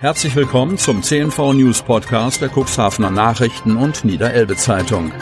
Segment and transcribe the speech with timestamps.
[0.00, 5.12] Herzlich willkommen zum CNV News Podcast der Cuxhavener Nachrichten und Niederelbe Zeitung.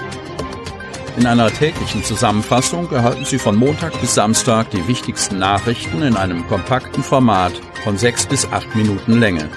[1.16, 6.46] In einer täglichen Zusammenfassung erhalten Sie von Montag bis Samstag die wichtigsten Nachrichten in einem
[6.46, 9.50] kompakten Format von sechs bis acht Minuten Länge.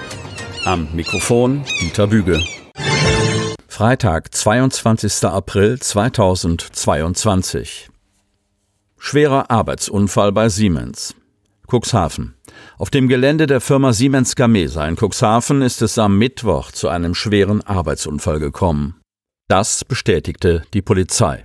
[0.64, 2.42] Am Mikrofon Dieter Büge.
[3.68, 5.22] Freitag, 22.
[5.22, 7.90] April 2022.
[8.98, 11.14] Schwerer Arbeitsunfall bei Siemens.
[11.70, 12.34] Cuxhaven.
[12.78, 17.14] Auf dem Gelände der Firma Siemens Gamesa in Cuxhaven ist es am Mittwoch zu einem
[17.14, 19.00] schweren Arbeitsunfall gekommen.
[19.48, 21.44] Das bestätigte die Polizei.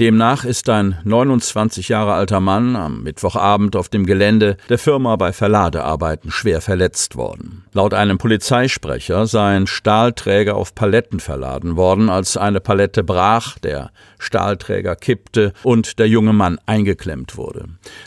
[0.00, 5.32] Demnach ist ein 29 Jahre alter Mann am Mittwochabend auf dem Gelände der Firma bei
[5.32, 7.64] Verladearbeiten schwer verletzt worden.
[7.72, 13.90] Laut einem Polizeisprecher sei ein Stahlträger auf Paletten verladen worden, als eine Palette brach, der
[14.20, 17.64] Stahlträger kippte und der junge Mann eingeklemmt wurde.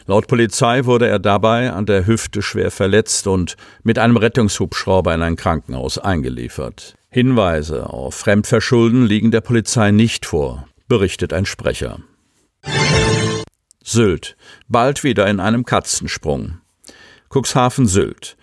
[0.08, 5.24] Laut Polizei wurde er dabei an der Hüfte schwer verletzt und mit einem Rettungshubschrauber in
[5.24, 6.96] ein Krankenhaus eingeliefert.
[7.10, 12.00] Hinweise auf Fremdverschulden liegen der Polizei nicht vor berichtet ein Sprecher.
[13.82, 14.36] Sylt.
[14.68, 16.58] Bald wieder in einem Katzensprung.
[17.30, 18.36] Cuxhaven Sylt.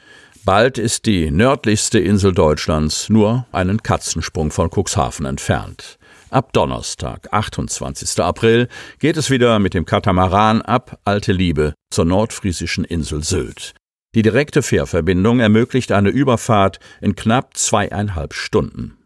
[0.47, 5.99] Bald ist die nördlichste Insel Deutschlands nur einen Katzensprung von Cuxhaven entfernt.
[6.31, 8.19] Ab Donnerstag, 28.
[8.21, 13.75] April, geht es wieder mit dem Katamaran ab Alte Liebe zur nordfriesischen Insel Sylt.
[14.15, 18.98] Die direkte Fährverbindung ermöglicht eine Überfahrt in knapp zweieinhalb Stunden.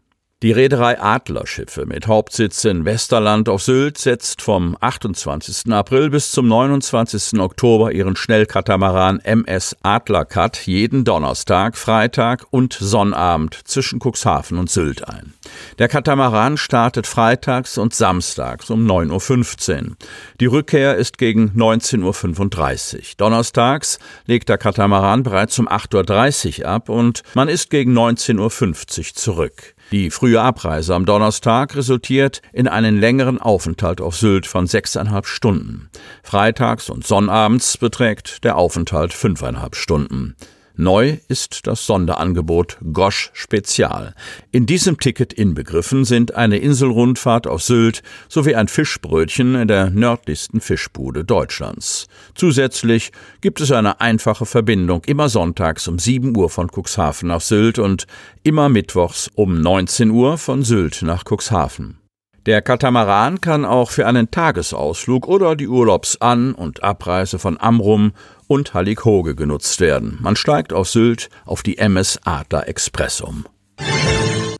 [0.43, 5.71] Die Reederei Adlerschiffe mit Hauptsitz in Westerland auf Sylt setzt vom 28.
[5.71, 7.39] April bis zum 29.
[7.39, 15.33] Oktober ihren Schnellkatamaran MS Adlercut jeden Donnerstag, Freitag und Sonnabend zwischen Cuxhaven und Sylt ein.
[15.79, 19.95] Der Katamaran startet freitags und samstags um 9.15 Uhr.
[20.39, 23.01] Die Rückkehr ist gegen 19.35 Uhr.
[23.17, 29.05] Donnerstags legt der Katamaran bereits um 8.30 Uhr ab und man ist gegen 19.50 Uhr
[29.15, 29.75] zurück.
[29.91, 35.89] Die frühe Abreise am Donnerstag resultiert in einen längeren Aufenthalt auf Sylt von sechseinhalb Stunden.
[36.23, 40.35] Freitags und Sonnabends beträgt der Aufenthalt fünfeinhalb Stunden.
[40.75, 44.15] Neu ist das Sonderangebot Gosch Spezial.
[44.51, 50.61] In diesem Ticket inbegriffen sind eine Inselrundfahrt auf Sylt sowie ein Fischbrötchen in der nördlichsten
[50.61, 52.07] Fischbude Deutschlands.
[52.33, 53.11] Zusätzlich
[53.41, 58.07] gibt es eine einfache Verbindung immer sonntags um 7 Uhr von Cuxhaven nach Sylt und
[58.41, 61.99] immer mittwochs um 19 Uhr von Sylt nach Cuxhaven.
[62.45, 68.11] Der Katamaran kann auch für einen Tagesausflug oder die Urlaubsan- und Abreise von Amrum
[68.53, 70.19] und Hallighoge genutzt werden.
[70.21, 73.47] Man steigt auf Sylt auf die MS Adler Express um.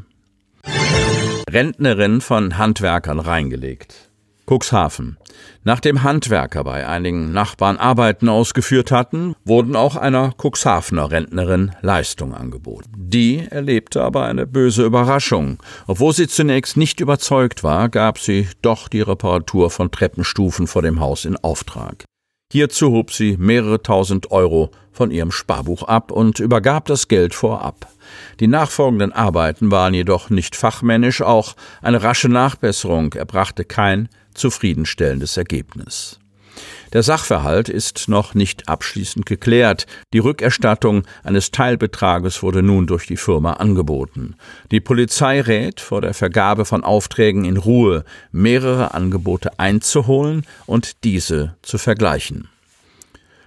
[1.55, 4.11] Rentnerin von Handwerkern reingelegt.
[4.45, 5.19] Cuxhaven.
[5.63, 12.91] Nachdem Handwerker bei einigen Nachbarn Arbeiten ausgeführt hatten, wurden auch einer Cuxhavener Rentnerin Leistungen angeboten.
[12.97, 15.63] Die erlebte aber eine böse Überraschung.
[15.87, 20.99] Obwohl sie zunächst nicht überzeugt war, gab sie doch die Reparatur von Treppenstufen vor dem
[20.99, 22.05] Haus in Auftrag.
[22.55, 27.89] Hierzu hob sie mehrere tausend Euro von ihrem Sparbuch ab und übergab das Geld vorab.
[28.39, 36.21] Die nachfolgenden Arbeiten waren jedoch nicht fachmännisch, auch eine rasche Nachbesserung erbrachte kein zufriedenstellendes Ergebnis.
[36.93, 39.87] Der Sachverhalt ist noch nicht abschließend geklärt.
[40.13, 44.37] Die Rückerstattung eines Teilbetrages wurde nun durch die Firma angeboten.
[44.71, 51.57] Die Polizei rät, vor der Vergabe von Aufträgen in Ruhe mehrere Angebote einzuholen und diese
[51.63, 52.49] zu vergleichen.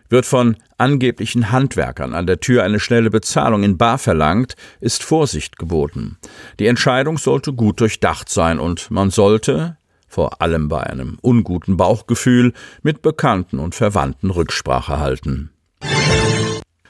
[0.09, 5.57] Wird von angeblichen Handwerkern an der Tür eine schnelle Bezahlung in Bar verlangt, ist Vorsicht
[5.57, 6.17] geboten.
[6.59, 9.77] Die Entscheidung sollte gut durchdacht sein und man sollte,
[10.07, 15.51] vor allem bei einem unguten Bauchgefühl, mit Bekannten und Verwandten Rücksprache halten.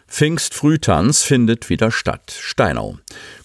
[0.07, 2.33] Pfingstfrühtanz findet wieder statt.
[2.39, 2.97] Steinau.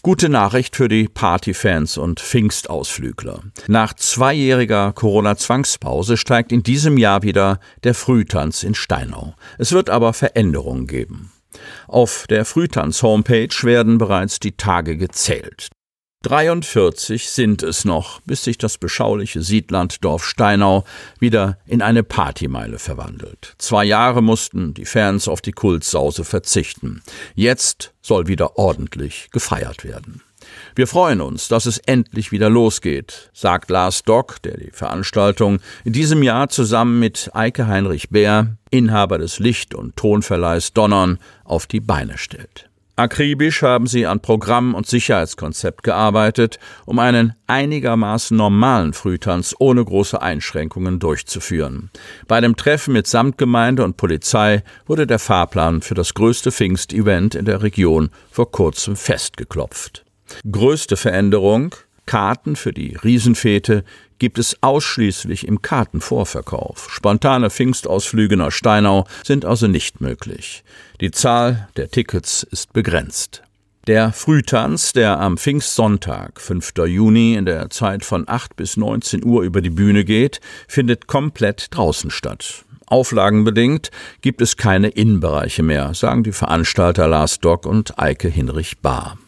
[0.03, 3.43] Gute Nachricht für die Partyfans und Pfingstausflügler.
[3.67, 9.35] Nach zweijähriger Corona-Zwangspause steigt in diesem Jahr wieder der Frühtanz in Steinau.
[9.59, 11.33] Es wird aber Veränderungen geben.
[11.89, 15.69] Auf der Frühtanz-Homepage werden bereits die Tage gezählt.
[16.23, 20.85] 43 sind es noch, bis sich das beschauliche Siedlanddorf Steinau
[21.19, 23.55] wieder in eine Partymeile verwandelt.
[23.59, 27.03] Zwei Jahre mussten die Fans auf die Kultsause verzichten.
[27.35, 30.23] Jetzt soll wieder ordentlich gefeiert werden.
[30.75, 35.93] Wir freuen uns, dass es endlich wieder losgeht, sagt Lars Dock, der die Veranstaltung in
[35.93, 41.81] diesem Jahr zusammen mit Eike Heinrich Bär, Inhaber des Licht- und Tonverleihs Donnern, auf die
[41.81, 42.69] Beine stellt.
[42.95, 50.21] Akribisch haben sie an Programm und Sicherheitskonzept gearbeitet, um einen einigermaßen normalen Frühtanz ohne große
[50.21, 51.91] Einschränkungen durchzuführen.
[52.29, 57.47] Bei dem Treffen mit Samtgemeinde und Polizei wurde der Fahrplan für das größte Pfingstevent in
[57.47, 60.05] der Region vor kurzem festgeklopft.
[60.51, 61.75] Größte Veränderung
[62.07, 63.85] Karten für die Riesenfete
[64.19, 66.89] gibt es ausschließlich im Kartenvorverkauf.
[66.91, 70.63] Spontane Pfingstausflüge nach Steinau sind also nicht möglich.
[71.01, 73.43] Die Zahl der Tickets ist begrenzt.
[73.89, 76.73] Der Frühtanz, der am Pfingstsonntag, 5.
[76.87, 81.67] Juni, in der Zeit von 8 bis 19 Uhr über die Bühne geht, findet komplett
[81.73, 82.65] draußen statt.
[82.87, 83.91] Auflagenbedingt
[84.21, 89.19] gibt es keine Innenbereiche mehr, sagen die Veranstalter Lars Dock und Eike Hinrich Bahr.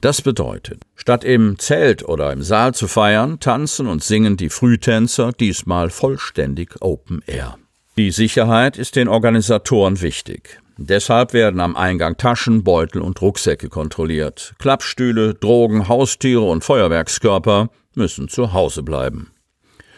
[0.00, 5.32] Das bedeutet, statt im Zelt oder im Saal zu feiern, tanzen und singen die Frühtänzer
[5.32, 7.58] diesmal vollständig Open Air.
[7.96, 10.60] Die Sicherheit ist den Organisatoren wichtig.
[10.76, 14.54] Deshalb werden am Eingang Taschen, Beutel und Rucksäcke kontrolliert.
[14.58, 19.32] Klappstühle, Drogen, Haustiere und Feuerwerkskörper müssen zu Hause bleiben.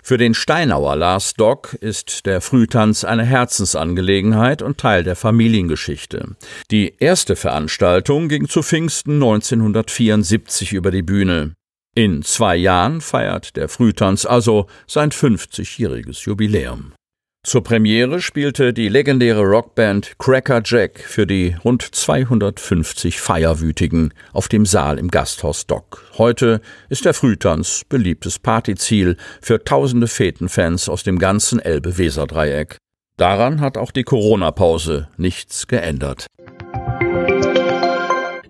[0.02, 6.36] Für den Steinauer Lars Dock ist der Frühtanz eine Herzensangelegenheit und Teil der Familiengeschichte.
[6.70, 11.54] Die erste Veranstaltung ging zu Pfingsten 1974 über die Bühne.
[11.94, 16.92] In zwei Jahren feiert der Frühtanz also sein 50-jähriges Jubiläum.
[17.42, 24.66] Zur Premiere spielte die legendäre Rockband Cracker Jack für die rund 250 Feierwütigen auf dem
[24.66, 26.04] Saal im Gasthaus Dock.
[26.18, 26.60] Heute
[26.90, 32.76] ist der Frühtanz beliebtes Partyziel für tausende Fetenfans aus dem ganzen Elbe-Weser-Dreieck.
[33.16, 36.26] Daran hat auch die Corona-Pause nichts geändert.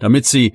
[0.01, 0.55] Damit Sie